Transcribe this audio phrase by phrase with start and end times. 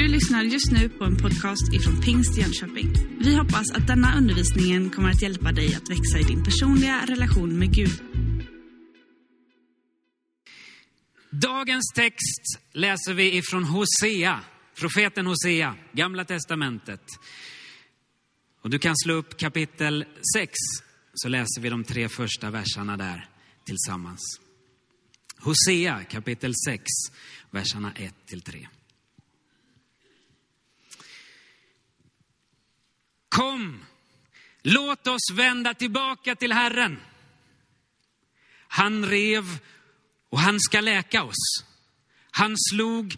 [0.00, 2.92] Du lyssnar just nu på en podcast ifrån Pingst Jönköping.
[3.20, 7.58] Vi hoppas att denna undervisning kommer att hjälpa dig att växa i din personliga relation
[7.58, 8.02] med Gud.
[11.30, 14.40] Dagens text läser vi ifrån Hosea,
[14.78, 17.04] profeten Hosea, Gamla Testamentet.
[18.62, 20.04] Och du kan slå upp kapitel
[20.36, 20.52] 6,
[21.14, 23.28] så läser vi de tre första verserna där
[23.64, 24.40] tillsammans.
[25.38, 26.84] Hosea kapitel 6,
[27.50, 28.68] verserna 1 till 3.
[33.30, 33.84] Kom,
[34.62, 37.00] låt oss vända tillbaka till Herren.
[38.68, 39.44] Han rev
[40.30, 41.64] och han ska läka oss.
[42.30, 43.16] Han slog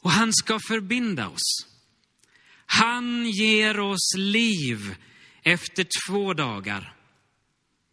[0.00, 1.66] och han ska förbinda oss.
[2.66, 4.96] Han ger oss liv
[5.42, 6.96] efter två dagar.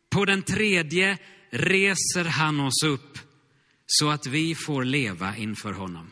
[0.09, 1.17] På den tredje
[1.49, 3.19] reser han oss upp
[3.85, 6.11] så att vi får leva inför honom.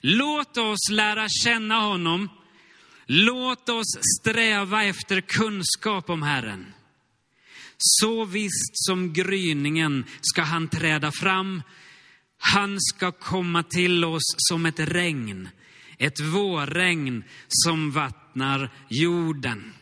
[0.00, 2.28] Låt oss lära känna honom.
[3.06, 6.72] Låt oss sträva efter kunskap om Herren.
[7.76, 11.62] Så visst som gryningen ska han träda fram.
[12.38, 15.48] Han ska komma till oss som ett regn,
[15.98, 19.72] ett vårregn som vattnar jorden.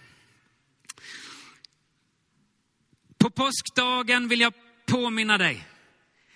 [3.19, 4.55] På påskdagen vill jag
[4.87, 5.69] påminna dig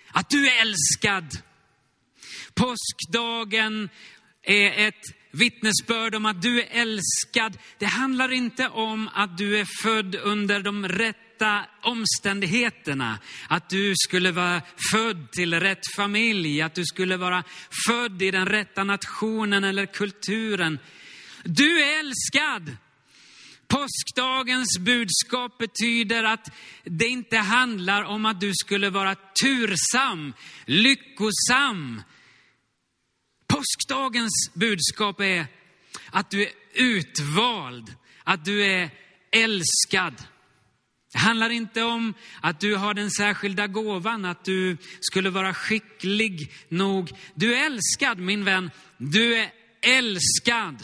[0.07, 1.41] att du är älskad.
[2.53, 3.89] Påskdagen
[4.43, 7.57] är ett vittnesbörd om att du är älskad.
[7.77, 13.19] Det handlar inte om att du är född under de rätta omständigheterna.
[13.47, 14.61] Att du skulle vara
[14.91, 17.43] född till rätt familj, att du skulle vara
[17.87, 20.79] född i den rätta nationen eller kulturen.
[21.43, 22.77] Du är älskad.
[23.67, 26.49] Påskdagens budskap betyder att
[26.83, 30.33] det inte handlar om att du skulle vara tursam,
[30.65, 32.01] lyckosam.
[33.57, 35.47] Påskdagens budskap är
[36.09, 37.93] att du är utvald,
[38.23, 38.89] att du är
[39.31, 40.13] älskad.
[41.13, 46.51] Det handlar inte om att du har den särskilda gåvan, att du skulle vara skicklig
[46.69, 47.11] nog.
[47.33, 49.51] Du är älskad min vän, du är
[49.81, 50.83] älskad.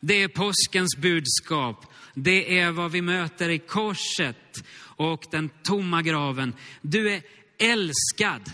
[0.00, 1.86] Det är påskens budskap.
[2.14, 6.54] Det är vad vi möter i korset och den tomma graven.
[6.82, 7.22] Du är
[7.58, 8.50] älskad.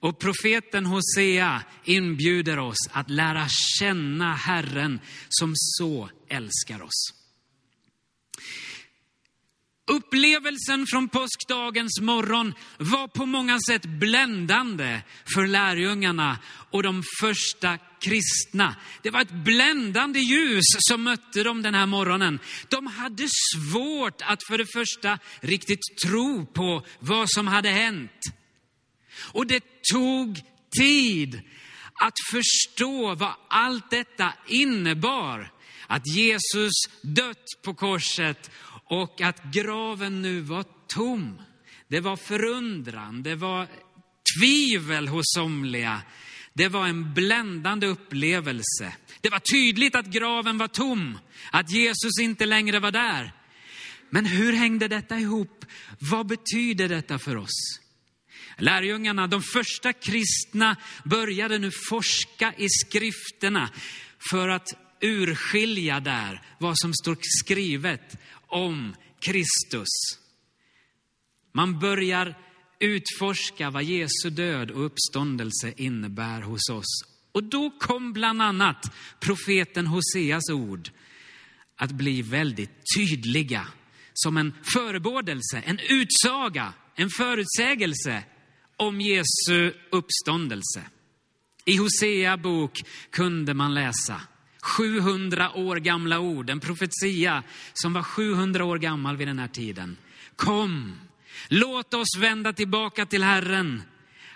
[0.00, 3.46] Och profeten Hosea inbjuder oss att lära
[3.78, 7.12] känna Herren som så älskar oss.
[9.90, 15.00] Upplevelsen från påskdagens morgon var på många sätt bländande
[15.34, 16.38] för lärjungarna
[16.70, 18.76] och de första kristna.
[19.02, 22.38] Det var ett bländande ljus som mötte dem den här morgonen.
[22.68, 28.20] De hade svårt att för det första riktigt tro på vad som hade hänt.
[29.32, 30.40] Och det tog
[30.78, 31.40] tid
[32.00, 35.52] att förstå vad allt detta innebar.
[35.86, 38.50] Att Jesus dött på korset
[38.84, 41.42] och att graven nu var tom.
[41.88, 43.66] Det var förundran, det var
[44.38, 46.02] tvivel hos somliga.
[46.52, 48.92] Det var en bländande upplevelse.
[49.20, 51.18] Det var tydligt att graven var tom,
[51.50, 53.32] att Jesus inte längre var där.
[54.10, 55.64] Men hur hängde detta ihop?
[55.98, 57.85] Vad betyder detta för oss?
[58.58, 63.70] Lärjungarna, de första kristna, började nu forska i skrifterna
[64.30, 64.68] för att
[65.00, 69.88] urskilja där vad som står skrivet om Kristus.
[71.52, 72.38] Man börjar
[72.80, 77.04] utforska vad Jesu död och uppståndelse innebär hos oss.
[77.32, 80.90] Och då kom bland annat profeten Hoseas ord
[81.76, 83.68] att bli väldigt tydliga
[84.14, 88.24] som en förebådelse, en utsaga, en förutsägelse
[88.76, 90.82] om Jesu uppståndelse.
[91.64, 94.20] I Hosea bok kunde man läsa
[94.62, 97.42] 700 år gamla ord, en profetia
[97.74, 99.96] som var 700 år gammal vid den här tiden.
[100.36, 100.94] Kom,
[101.48, 103.82] låt oss vända tillbaka till Herren.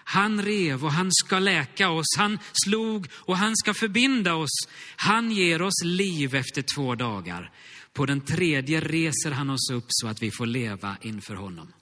[0.05, 2.17] Han rev och han ska läka oss.
[2.19, 4.69] Han slog och han ska förbinda oss.
[4.97, 7.51] Han ger oss liv efter två dagar.
[7.93, 11.73] På den tredje reser han oss upp så att vi får leva inför honom.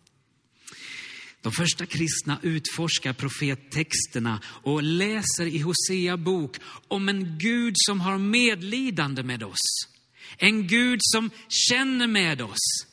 [1.42, 6.56] De första kristna utforskar profettexterna och läser i Hosea bok
[6.88, 9.88] om en Gud som har medlidande med oss.
[10.36, 12.86] En Gud som känner med oss.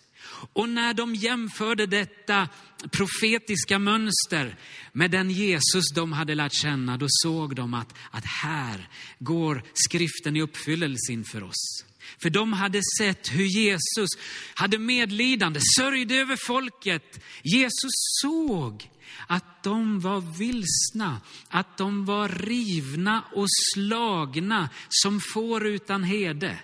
[0.53, 2.49] Och när de jämförde detta
[2.91, 4.57] profetiska mönster
[4.93, 8.89] med den Jesus de hade lärt känna, då såg de att, att här
[9.19, 11.85] går skriften i uppfyllelse inför oss.
[12.21, 14.09] För de hade sett hur Jesus
[14.53, 17.23] hade medlidande, sörjde över folket.
[17.43, 17.91] Jesus
[18.21, 18.89] såg
[19.27, 26.59] att de var vilsna, att de var rivna och slagna som får utan hede.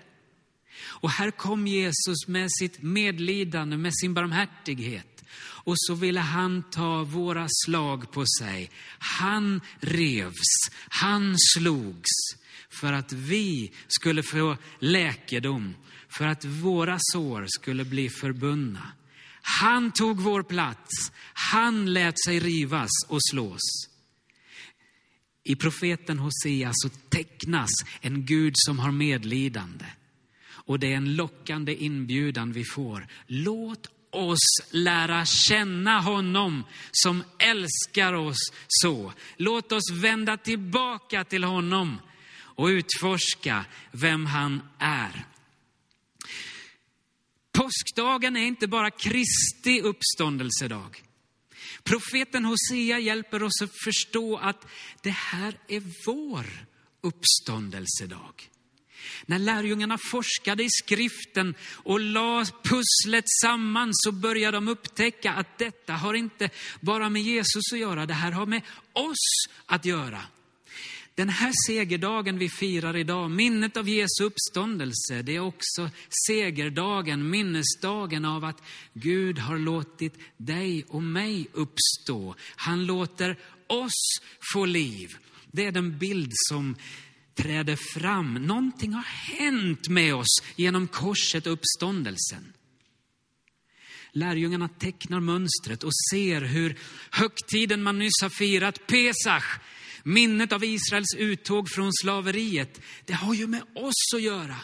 [0.84, 5.24] Och här kom Jesus med sitt medlidande, med sin barmhärtighet.
[5.64, 8.72] Och så ville han ta våra slag på sig.
[9.00, 12.12] Han revs, han slogs
[12.72, 15.76] för att vi skulle få läkedom,
[16.10, 18.92] för att våra sår skulle bli förbundna.
[19.42, 23.62] Han tog vår plats, han lät sig rivas och slås.
[25.44, 27.72] I profeten Hosea så tecknas
[28.02, 29.86] en Gud som har medlidande.
[30.48, 33.08] Och det är en lockande inbjudan vi får.
[33.28, 39.14] Låt oss lära känna honom som älskar oss så.
[39.38, 41.98] Låt oss vända tillbaka till honom
[42.56, 45.26] och utforska vem han är.
[47.52, 51.04] Påskdagen är inte bara Kristi uppståndelsedag.
[51.84, 54.68] Profeten Hosea hjälper oss att förstå att
[55.04, 56.46] det här är vår
[57.02, 58.50] uppståndelsedag.
[59.26, 65.94] När lärjungarna forskade i skriften och la pusslet samman så började de upptäcka att detta
[65.94, 66.50] har inte
[66.80, 68.62] bara med Jesus att göra, det här har med
[68.94, 70.22] oss att göra.
[71.16, 75.90] Den här segerdagen vi firar idag, minnet av Jesu uppståndelse, det är också
[76.28, 78.64] segerdagen, minnesdagen av att
[78.94, 82.36] Gud har låtit dig och mig uppstå.
[82.56, 84.20] Han låter oss
[84.54, 85.10] få liv.
[85.52, 86.76] Det är den bild som
[87.36, 88.34] träder fram.
[88.34, 89.04] Någonting har
[89.38, 92.54] hänt med oss genom korset och uppståndelsen.
[94.12, 96.76] Lärjungarna tecknar mönstret och ser hur
[97.12, 99.60] högtiden man nyss har firat, Pesach,
[100.04, 104.56] minnet av Israels uttåg från slaveriet, det har ju med oss att göra.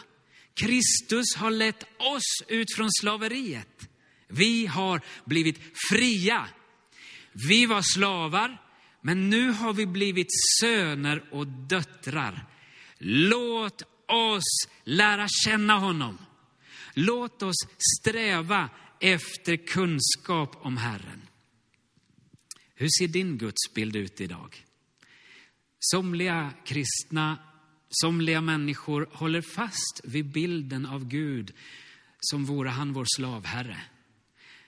[0.54, 3.88] Kristus har lett oss ut från slaveriet.
[4.28, 5.58] Vi har blivit
[5.90, 6.48] fria.
[7.48, 8.62] Vi var slavar,
[9.02, 10.28] men nu har vi blivit
[10.60, 12.46] söner och döttrar.
[12.98, 16.18] Låt oss lära känna honom.
[16.94, 17.56] Låt oss
[18.00, 18.70] sträva
[19.00, 21.22] efter kunskap om Herren.
[22.74, 24.64] Hur ser din gudsbild ut idag?
[25.80, 27.38] Somliga kristna,
[27.90, 31.52] somliga människor håller fast vid bilden av Gud
[32.20, 33.80] som vore han vår slavherre.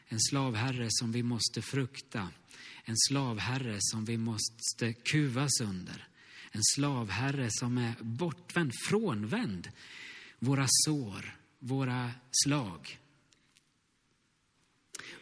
[0.09, 2.29] En slavherre som vi måste frukta.
[2.85, 6.07] En slavherre som vi måste kuvas under.
[6.53, 9.69] En slavherre som är bortvänd, frånvänd
[10.39, 12.11] våra sår, våra
[12.45, 12.99] slag.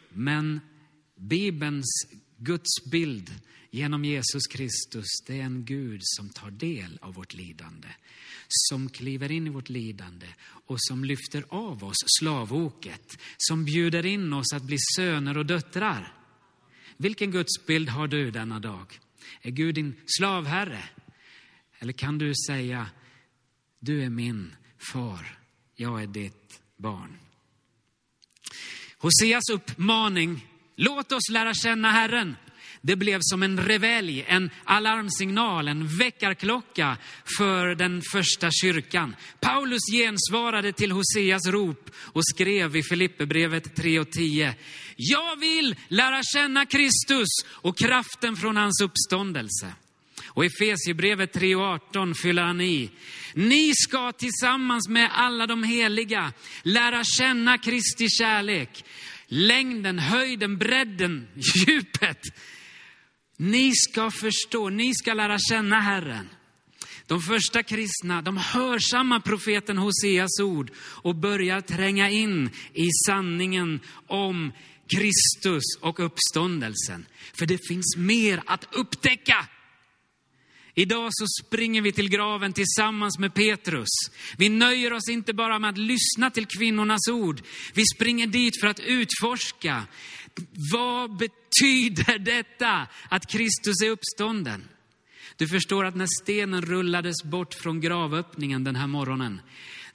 [0.09, 0.59] Men
[1.15, 2.07] Bibelns
[2.39, 3.31] Guds bild
[3.71, 7.87] genom Jesus Kristus, det är en Gud som tar del av vårt lidande.
[8.47, 13.17] Som kliver in i vårt lidande och som lyfter av oss slavoket.
[13.37, 16.13] Som bjuder in oss att bli söner och döttrar.
[16.97, 18.99] Vilken gudsbild har du denna dag?
[19.41, 20.83] Är Gud din slavherre?
[21.79, 22.89] Eller kan du säga,
[23.79, 24.55] du är min
[24.93, 25.39] far,
[25.75, 27.17] jag är ditt barn.
[28.97, 30.47] Hoseas uppmaning,
[30.79, 32.35] låt oss lära känna Herren.
[32.81, 36.97] Det blev som en revelj, en alarmsignal, en väckarklocka
[37.37, 39.15] för den första kyrkan.
[39.39, 44.55] Paulus gensvarade till Hoseas rop och skrev i Filipperbrevet 3 och 10.
[44.95, 49.73] Jag vill lära känna Kristus och kraften från hans uppståndelse.
[50.27, 52.89] Och i Fesierbrevet 3 och 18 fyller han i.
[53.33, 58.83] Ni ska tillsammans med alla de heliga lära känna Kristi kärlek.
[59.31, 61.27] Längden, höjden, bredden,
[61.67, 62.21] djupet.
[63.37, 66.29] Ni ska förstå, ni ska lära känna Herren.
[67.07, 74.51] De första kristna, de hörsammar profeten Hoseas ord och börjar tränga in i sanningen om
[74.95, 77.05] Kristus och uppståndelsen.
[77.33, 79.47] För det finns mer att upptäcka.
[80.79, 83.89] Idag så springer vi till graven tillsammans med Petrus.
[84.37, 87.41] Vi nöjer oss inte bara med att lyssna till kvinnornas ord.
[87.73, 89.87] Vi springer dit för att utforska.
[90.73, 94.63] Vad betyder detta att Kristus är uppstånden?
[95.37, 99.41] Du förstår att när stenen rullades bort från gravöppningen den här morgonen,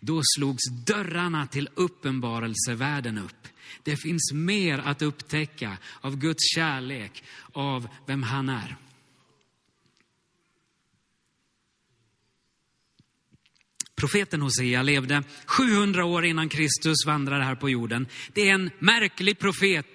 [0.00, 3.48] då slogs dörrarna till uppenbarelsevärlden upp.
[3.82, 8.76] Det finns mer att upptäcka av Guds kärlek, av vem han är.
[14.04, 18.08] Profeten Hosea levde 700 år innan Kristus vandrade här på jorden.
[18.32, 19.94] Det är en märklig profet.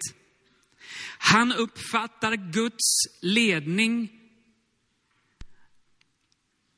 [1.17, 4.09] Han uppfattar Guds ledning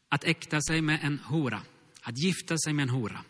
[0.10, 1.62] att äkta sig med en hora,
[2.02, 3.24] att gifta sig med en hora.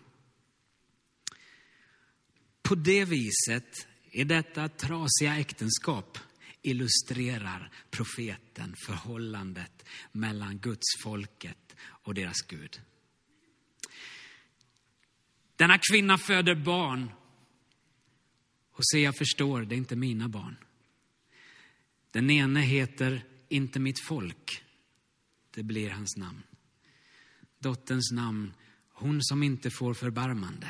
[2.62, 6.18] på det viset är detta trasiga äktenskap
[6.62, 12.82] illustrerar profeten förhållandet mellan Guds folket och deras Gud.
[15.62, 17.12] Denna kvinna föder barn.
[18.72, 20.56] Hosea förstår, det är inte mina barn.
[22.12, 24.64] Den ene heter inte mitt folk.
[25.52, 26.42] Det blir hans namn.
[27.60, 28.54] Dotterns namn,
[28.94, 30.68] hon som inte får förbarmande.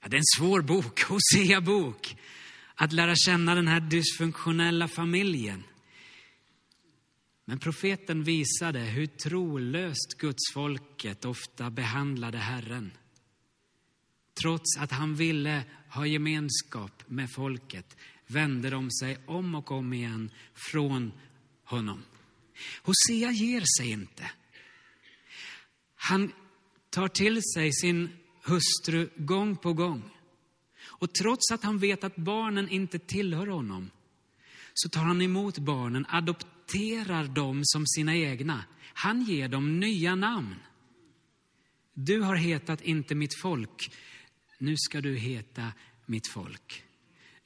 [0.00, 2.16] Ja, det är en svår bok, Hosea-bok.
[2.74, 5.64] Att lära känna den här dysfunktionella familjen.
[7.44, 12.90] Men profeten visade hur trolöst gudsfolket ofta behandlade Herren.
[14.42, 20.30] Trots att han ville ha gemenskap med folket vände de sig om och om igen
[20.54, 21.12] från
[21.64, 22.02] honom.
[22.82, 24.30] Hosea ger sig inte.
[25.94, 26.32] Han
[26.90, 28.08] tar till sig sin
[28.44, 30.10] hustru gång på gång.
[30.80, 33.90] Och trots att han vet att barnen inte tillhör honom
[34.74, 38.64] så tar han emot barnen, adopterar dem som sina egna.
[38.94, 40.54] Han ger dem nya namn.
[41.94, 43.90] Du har hetat inte mitt folk,
[44.58, 45.72] nu ska du heta
[46.06, 46.84] mitt folk.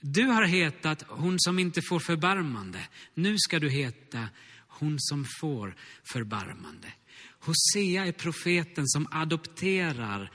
[0.01, 4.29] Du har hetat hon som inte får förbarmande, nu ska du heta
[4.69, 5.77] hon som får
[6.13, 6.93] förbarmande.
[7.39, 10.33] Hosea är profeten som adopterar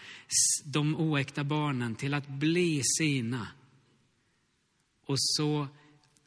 [0.65, 3.47] de oäkta barnen till att bli sina.
[5.05, 5.67] Och så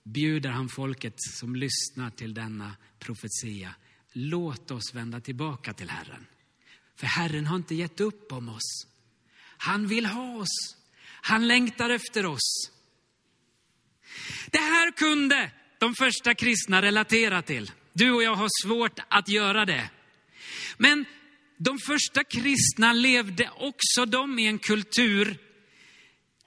[0.04, 3.74] bjuder han folket som lyssnar till denna profetia.
[4.12, 6.26] Låt oss vända tillbaka till Herren.
[6.96, 8.86] För Herren har inte gett upp om oss.
[9.62, 10.76] Han vill ha oss.
[11.22, 12.70] Han längtar efter oss.
[14.50, 17.70] Det här kunde de första kristna relatera till.
[17.92, 19.90] Du och jag har svårt att göra det.
[20.78, 21.04] Men
[21.58, 25.38] de första kristna levde också de i en kultur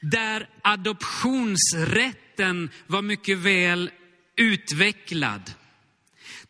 [0.01, 3.91] där adoptionsrätten var mycket väl
[4.35, 5.53] utvecklad.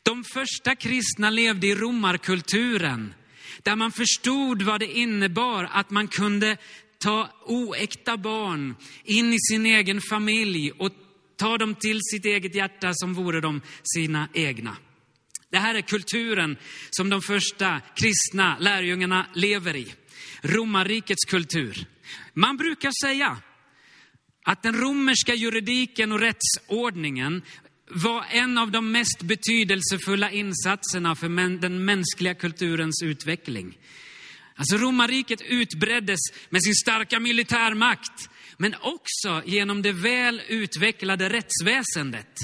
[0.04, 3.14] De första kristna levde i romarkulturen
[3.64, 6.58] där man förstod vad det innebar att man kunde
[6.98, 10.92] ta oäkta barn in i sin egen familj och
[11.38, 14.78] ta dem till sitt eget hjärta som vore de sina egna.
[15.52, 16.58] Det här är kulturen
[16.90, 19.94] som de första kristna lärjungarna lever i.
[20.42, 21.88] Romarrikets kultur.
[22.34, 23.38] Man brukar säga
[24.44, 27.42] att den romerska juridiken och rättsordningen
[27.94, 33.78] var en av de mest betydelsefulla insatserna för den mänskliga kulturens utveckling.
[34.56, 36.20] Alltså romarriket utbreddes
[36.50, 42.38] med sin starka militärmakt, men också genom det väl utvecklade rättsväsendet.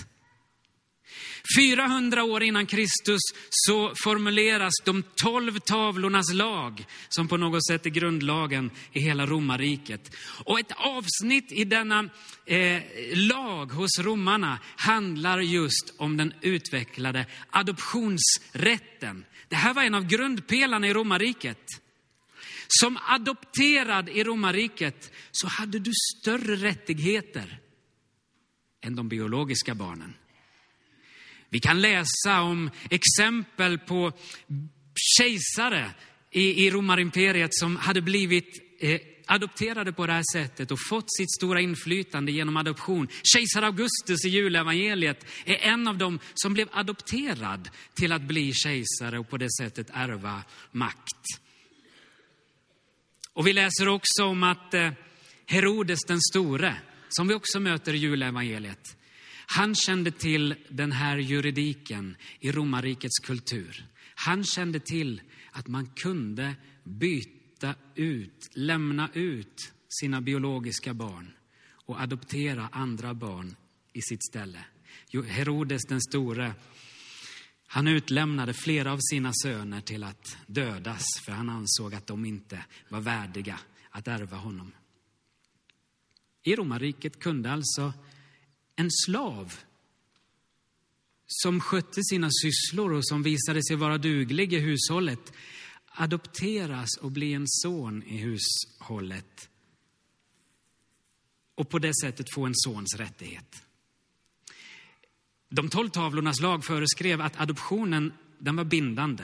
[1.57, 7.89] 400 år innan Kristus så formuleras de tolv tavlornas lag, som på något sätt är
[7.89, 10.15] grundlagen i hela romarriket.
[10.45, 12.09] Och ett avsnitt i denna
[12.45, 12.81] eh,
[13.13, 19.25] lag hos romarna handlar just om den utvecklade adoptionsrätten.
[19.47, 21.65] Det här var en av grundpelarna i romarriket.
[22.67, 27.59] Som adopterad i romarriket så hade du större rättigheter
[28.81, 30.13] än de biologiska barnen.
[31.49, 34.11] Vi kan läsa om exempel på
[34.95, 35.91] kejsare
[36.31, 41.31] i, i romarimperiet som hade blivit eh, adopterade på det här sättet och fått sitt
[41.31, 43.07] stora inflytande genom adoption.
[43.23, 49.19] Kejsar Augustus i julevangeliet är en av dem som blev adopterad till att bli kejsare
[49.19, 51.25] och på det sättet ärva makt.
[53.33, 54.91] Och vi läser också om att eh,
[55.45, 56.75] Herodes den store,
[57.09, 58.98] som vi också möter i julevangeliet,
[59.51, 63.85] han kände till den här juridiken i romarrikets kultur.
[64.15, 71.31] Han kände till att man kunde byta ut, lämna ut sina biologiska barn
[71.85, 73.55] och adoptera andra barn
[73.93, 74.65] i sitt ställe.
[75.27, 76.53] Herodes den store,
[77.67, 82.65] han utlämnade flera av sina söner till att dödas för han ansåg att de inte
[82.89, 84.71] var värdiga att ärva honom.
[86.43, 87.93] I romarriket kunde alltså
[88.79, 89.53] en slav
[91.25, 95.33] som skötte sina sysslor och som visade sig vara duglig i hushållet
[95.85, 99.49] adopteras och blir en son i hushållet
[101.55, 103.63] och på det sättet få en sons rättighet.
[105.49, 109.23] De tolv tavlornas lag föreskrev att adoptionen den var bindande.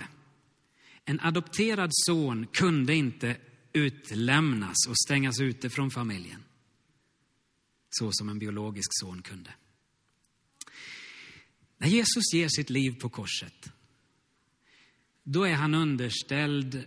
[1.06, 3.38] En adopterad son kunde inte
[3.74, 6.44] utlämnas och stängas ute från familjen
[8.00, 9.54] så som en biologisk son kunde.
[11.78, 13.72] När Jesus ger sitt liv på korset,
[15.24, 16.86] då är han underställd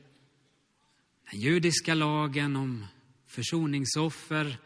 [1.31, 2.87] den judiska lagen om
[3.27, 4.59] försoningsoffer.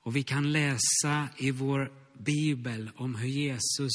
[0.00, 3.92] Och vi kan läsa i vår bibel om hur Jesus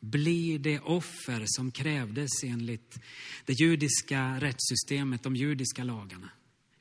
[0.00, 2.98] blir det offer som krävdes enligt
[3.44, 6.30] det judiska rättssystemet, de judiska lagarna.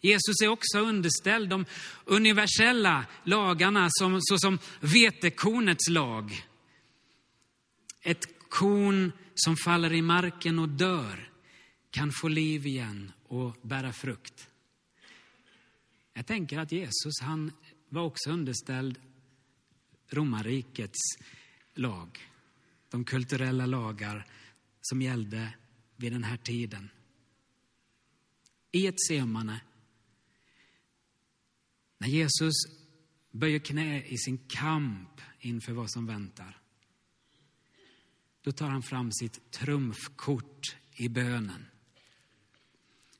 [0.01, 1.65] Jesus är också underställd de
[2.05, 6.45] universella lagarna som, såsom vetekornets lag.
[8.01, 11.29] Ett korn som faller i marken och dör
[11.91, 14.47] kan få liv igen och bära frukt.
[16.13, 17.51] Jag tänker att Jesus han
[17.89, 18.99] var också underställd
[20.09, 20.99] romarrikets
[21.75, 22.19] lag.
[22.89, 24.25] De kulturella lagar
[24.81, 25.53] som gällde
[25.95, 26.89] vid den här tiden.
[28.71, 29.61] I ett semane,
[32.01, 32.53] när Jesus
[33.31, 36.61] böjer knä i sin kamp inför vad som väntar,
[38.41, 41.65] då tar han fram sitt trumfkort i bönen.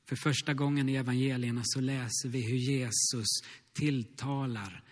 [0.04, 3.28] För första gången i evangelierna så läser vi hur Jesus
[3.72, 4.84] tilltalar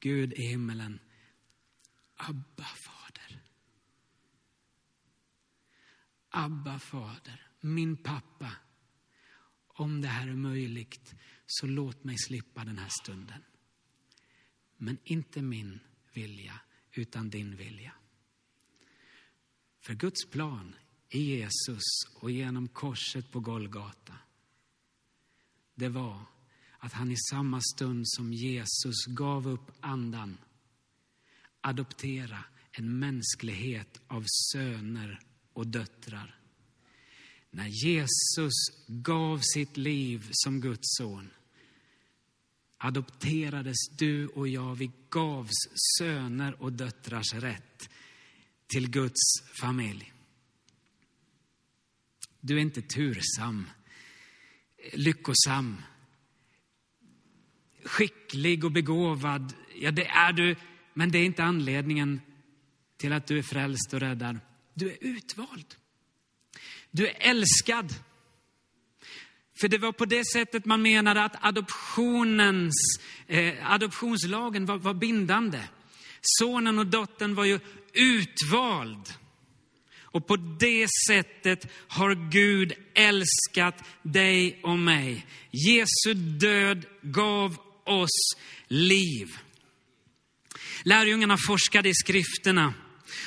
[0.00, 1.00] Gud i himmelen.
[2.16, 3.42] Abba, Fader.
[6.28, 8.52] Abba, Fader, min pappa.
[9.76, 11.14] Om det här är möjligt,
[11.46, 13.42] så låt mig slippa den här stunden.
[14.76, 15.80] Men inte min
[16.12, 16.60] vilja,
[16.92, 17.92] utan din vilja.
[19.80, 20.74] För Guds plan
[21.08, 21.82] i Jesus
[22.14, 24.18] och genom korset på Golgata,
[25.74, 26.20] det var
[26.78, 30.38] att han i samma stund som Jesus gav upp andan
[31.64, 35.20] adoptera en mänsklighet av söner
[35.52, 36.38] och döttrar.
[37.54, 38.52] När Jesus
[38.86, 41.30] gav sitt liv som Guds son
[42.78, 45.68] adopterades du och jag, vi gavs
[45.98, 47.88] söner och döttrars rätt
[48.66, 50.12] till Guds familj.
[52.40, 53.66] Du är inte tursam,
[54.92, 55.82] lyckosam,
[57.84, 59.54] skicklig och begåvad.
[59.74, 60.56] Ja, det är du,
[60.94, 62.20] men det är inte anledningen
[62.96, 64.40] till att du är frälst och räddad.
[64.74, 65.74] Du är utvald.
[66.94, 67.94] Du är älskad.
[69.60, 72.74] För det var på det sättet man menade att adoptionens,
[73.26, 75.60] eh, adoptionslagen var, var bindande.
[76.20, 77.60] Sonen och dottern var ju
[77.92, 79.14] utvald.
[80.00, 85.26] Och på det sättet har Gud älskat dig och mig.
[85.50, 88.36] Jesu död gav oss
[88.68, 89.38] liv.
[90.82, 92.74] Lärjungarna forskade i skrifterna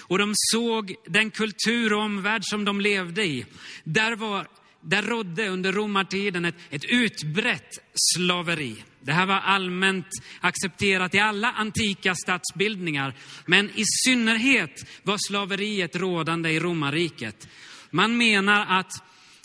[0.07, 3.45] och de såg den kultur och omvärld som de levde i.
[3.83, 4.47] Där, var,
[4.81, 8.75] där rådde under romartiden ett, ett utbrett slaveri.
[8.99, 10.07] Det här var allmänt
[10.41, 13.13] accepterat i alla antika statsbildningar,
[13.45, 17.47] men i synnerhet var slaveriet rådande i romarriket.
[17.89, 18.91] Man menar att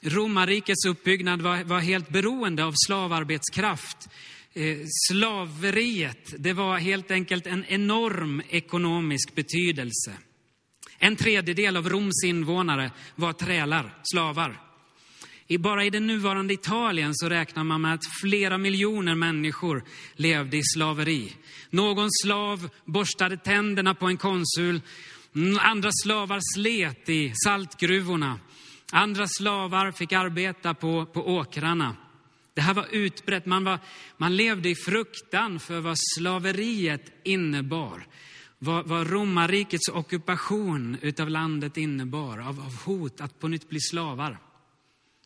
[0.03, 4.09] romarrikets uppbyggnad var, var helt beroende av slavarbetskraft.
[4.55, 10.13] Eh, slaveriet, det var helt enkelt en enorm ekonomisk betydelse.
[11.05, 14.61] En tredjedel av Roms invånare var trälar, slavar.
[15.59, 19.85] Bara i det nuvarande Italien så räknar man med att flera miljoner människor
[20.15, 21.37] levde i slaveri.
[21.71, 24.81] Någon slav borstade tänderna på en konsul.
[25.61, 28.41] Andra slavar slet i saltgruvorna.
[28.93, 31.97] Andra slavar fick arbeta på, på åkrarna.
[32.55, 33.47] Det här var utbrett.
[33.47, 33.79] Man, var,
[34.17, 38.07] man levde i fruktan för vad slaveriet innebar.
[38.65, 44.39] Vad, vad romarrikets ockupation utav landet innebar av, av hot att på nytt bli slavar.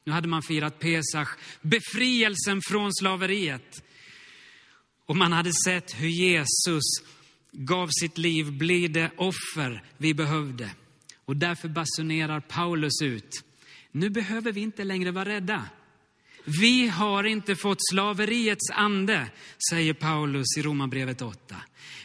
[0.05, 1.29] Nu hade man firat Pesach,
[1.63, 3.85] befrielsen från slaveriet.
[5.07, 6.83] Och man hade sett hur Jesus
[7.53, 10.71] gav sitt liv, blir det offer vi behövde.
[11.25, 13.45] Och därför basunerar Paulus ut,
[13.93, 15.65] nu behöver vi inte längre vara rädda.
[16.61, 19.31] Vi har inte fått slaveriets ande,
[19.71, 21.57] säger Paulus i Romarbrevet 8.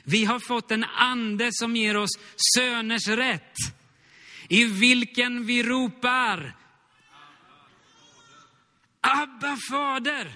[0.03, 2.19] Vi har fått en ande som ger oss
[2.55, 3.55] söners rätt,
[4.47, 6.55] i vilken vi ropar
[9.01, 10.31] Abba fader,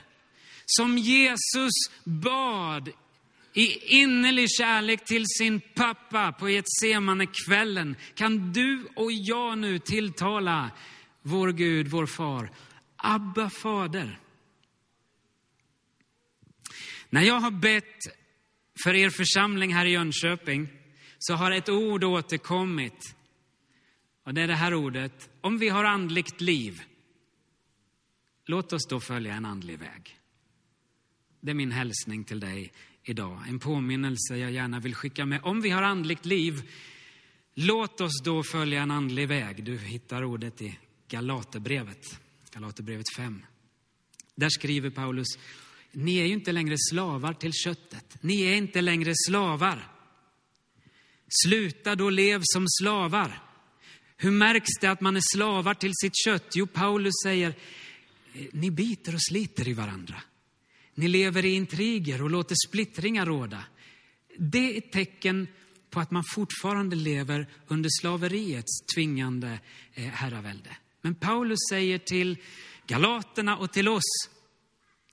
[0.66, 1.74] som Jesus
[2.04, 2.90] bad
[3.54, 10.72] i innerlig kärlek till sin pappa på Getsemane kvällen kan du och jag nu tilltala
[11.22, 12.52] vår Gud, vår far.
[12.96, 14.20] Abba fader.
[17.10, 18.00] När jag har bett
[18.84, 20.68] för er församling här i Jönköping
[21.20, 23.16] så har ett ord återkommit.
[24.24, 25.30] Och det är det här ordet.
[25.42, 26.82] Om vi har andligt liv
[28.46, 30.20] Låt oss då följa en andlig väg.
[31.42, 33.44] Det är min hälsning till dig idag.
[33.48, 35.40] En påminnelse jag gärna vill skicka med.
[35.44, 36.70] Om vi har andligt liv,
[37.54, 39.64] låt oss då följa en andlig väg.
[39.64, 42.20] Du hittar ordet i Galaterbrevet,
[42.52, 43.46] Galaterbrevet 5.
[44.36, 45.28] Där skriver Paulus,
[45.96, 48.18] ni är ju inte längre slavar till köttet.
[48.22, 49.92] Ni är inte längre slavar.
[51.44, 53.42] Sluta då lev som slavar.
[54.18, 56.52] Hur märks det att man är slavar till sitt kött?
[56.56, 57.50] Jo, Paulus säger,
[58.34, 60.22] eh, ni biter och sliter i varandra.
[60.96, 63.64] Ni lever i intriger och låter splittringar råda.
[64.38, 65.48] Det är ett tecken
[65.90, 69.60] på att man fortfarande lever under slaveriets tvingande
[69.94, 70.78] eh, herravälde.
[71.02, 72.38] Men Paulus säger till
[72.88, 74.30] galaterna och till oss,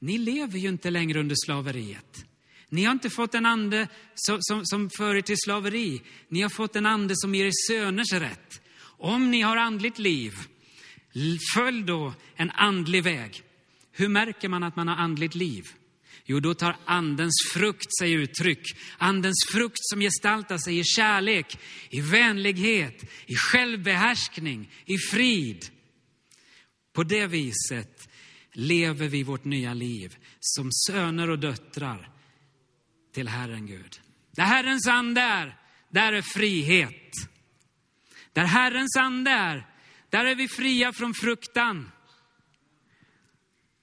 [0.03, 2.25] ni lever ju inte längre under slaveriet.
[2.69, 6.03] Ni har inte fått en ande som, som, som för er till slaveri.
[6.29, 8.63] Ni har fått en ande som ger er söners rätt.
[8.85, 10.35] Om ni har andligt liv,
[11.55, 13.43] följ då en andlig väg.
[13.93, 15.65] Hur märker man att man har andligt liv?
[16.25, 18.63] Jo, då tar andens frukt sig uttryck.
[18.99, 21.59] Andens frukt som gestaltar sig i kärlek,
[21.91, 25.67] i vänlighet, i självbehärskning, i frid.
[26.93, 28.12] På det viset
[28.53, 32.11] lever vi vårt nya liv som söner och döttrar
[33.13, 34.01] till Herren Gud.
[34.31, 35.57] Där Herrens ande är,
[35.89, 37.13] där är frihet.
[38.33, 39.67] Där Herrens ande är,
[40.11, 41.91] där är vi fria från fruktan.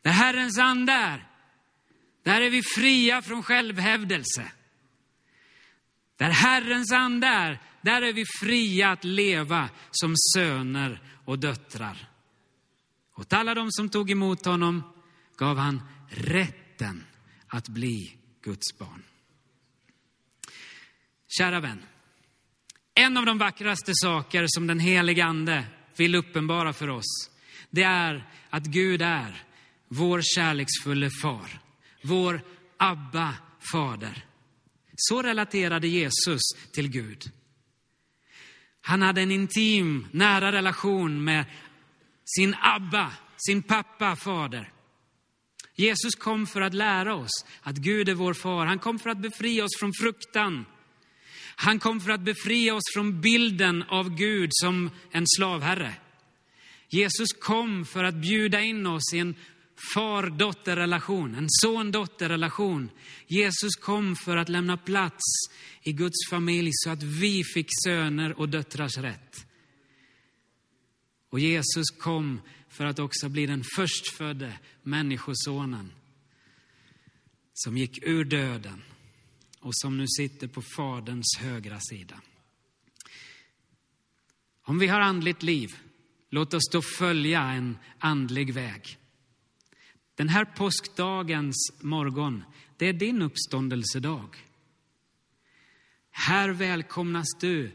[0.02, 1.28] Där Herrens ande är,
[2.24, 4.52] där är vi fria från självhävdelse.
[6.18, 12.09] Där Herrens ande är, där är vi fria att leva som söner och döttrar.
[13.20, 14.84] Åt alla de som tog emot honom
[15.38, 17.04] gav han rätten
[17.48, 19.04] att bli Guds barn.
[21.28, 21.82] Kära vän,
[22.96, 25.66] en av de vackraste saker som den helige Ande
[25.98, 27.30] vill uppenbara för oss,
[27.70, 29.44] det är att Gud är
[29.88, 31.62] vår kärleksfulle far,
[32.04, 32.42] vår
[32.78, 33.36] Abba
[33.72, 34.26] fader.
[34.96, 37.32] Så relaterade Jesus till Gud.
[38.82, 41.46] Han hade en intim, nära relation med
[42.38, 44.72] sin Abba, sin pappa, fader.
[45.76, 48.65] Jesus kom för att lära oss att Gud är vår far.
[48.65, 50.65] Han kom för att befria oss från fruktan.
[51.56, 55.94] Han kom för att befria oss från bilden av Gud som en slavherre.
[56.89, 59.36] Jesus kom för att bjuda in oss i en
[59.94, 62.89] far-dotter-relation, en son-dotter-relation.
[63.28, 65.24] Jesus kom för att lämna plats
[65.84, 69.49] i Guds familj så att vi fick söner och döttrars rätt.
[71.30, 75.92] Och Jesus kom för att också bli den förstfödde människosonen
[77.54, 78.84] som gick ur döden
[79.60, 82.22] och som nu sitter på Faderns högra sida.
[84.62, 85.70] Om vi har andligt liv,
[86.30, 88.98] låt oss då följa en andlig väg.
[90.15, 92.44] Den här påskdagens morgon,
[92.78, 94.36] det är din uppståndelsedag.
[96.12, 97.72] Här välkomnas du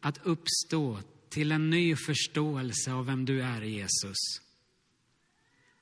[0.00, 0.98] att uppstå
[1.30, 4.16] till en ny förståelse av vem du är Jesus.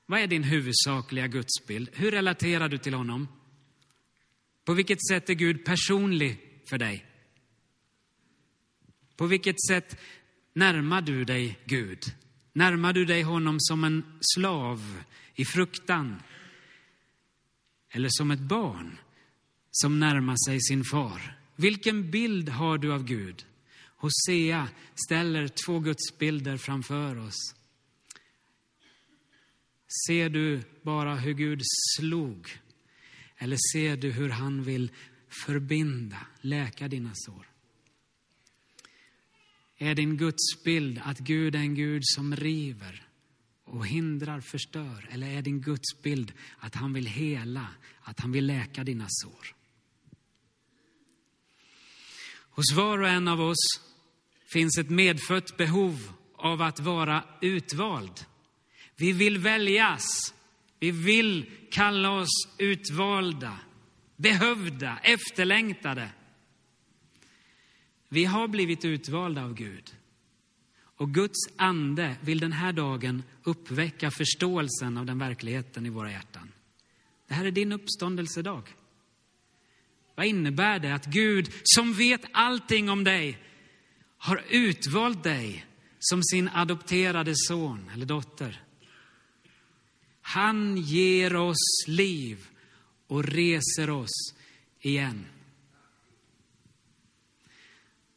[0.07, 1.91] Vad är din huvudsakliga gudsbild?
[1.93, 3.29] Hur relaterar du till honom?
[4.65, 7.07] På vilket sätt är Gud personlig för dig?
[9.17, 10.01] På vilket sätt
[10.53, 12.03] närmar du dig Gud?
[12.53, 15.03] Närmar du dig honom som en slav
[15.35, 16.23] i fruktan?
[17.91, 18.99] Eller som ett barn
[19.71, 21.39] som närmar sig sin far?
[21.57, 23.45] Vilken bild har du av Gud?
[23.97, 27.55] Hosea ställer två gudsbilder framför oss.
[30.07, 31.61] Ser du bara hur Gud
[31.97, 32.61] slog?
[33.39, 34.91] Eller ser du hur han vill
[35.29, 37.47] förbinda, läka dina sår?
[39.79, 43.09] Är din gudsbild att Gud är en Gud som river
[43.65, 45.09] och hindrar, förstör?
[45.11, 47.69] Eller är din gudsbild att han vill hela,
[48.01, 49.56] att han vill läka dina sår?
[52.57, 53.81] Hos var och en av oss
[54.53, 58.25] finns ett medfött behov av att vara utvald.
[58.97, 60.35] Vi vill väljas.
[60.81, 63.59] Vi vill kalla oss utvalda,
[64.16, 66.09] behövda, efterlängtade.
[68.09, 69.95] Vi har blivit utvalda av Gud.
[70.97, 76.53] Och Guds ande vill den här dagen uppväcka förståelsen av den verkligheten i våra hjärtan.
[77.29, 78.62] Det här är din uppståndelsedag.
[80.17, 83.39] Vad innebär det att Gud, som vet allting om dig,
[84.19, 85.67] har utvalt dig
[85.99, 88.63] som sin adopterade son eller dotter?
[90.21, 92.47] Han ger oss liv
[93.07, 94.35] och reser oss
[94.81, 95.27] igen.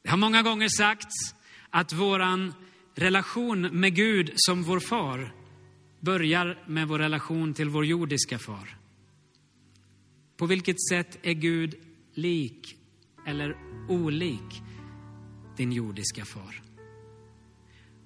[0.04, 1.36] Det har många gånger sagts
[1.70, 2.54] att vår
[3.00, 5.34] relation med Gud som vår far
[6.00, 8.78] börjar med vår relation till vår jordiska far.
[10.38, 11.76] På vilket sätt är Gud
[12.13, 12.78] lik
[13.26, 13.58] eller
[13.89, 14.62] olik
[15.58, 16.63] din jordiska far?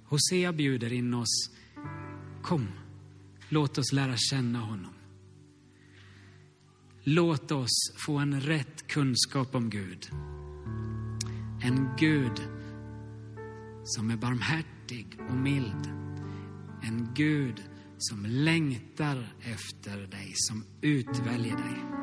[0.06, 1.52] Hosea bjuder in oss,
[2.42, 2.68] kom,
[3.50, 4.94] låt oss lära känna honom.
[7.04, 10.10] Låt oss få en rätt kunskap om Gud.
[11.64, 12.42] En Gud
[13.84, 15.88] som är barmhärtig och mild.
[16.84, 17.64] En Gud
[17.98, 22.03] som längtar efter dig, som utväljer dig.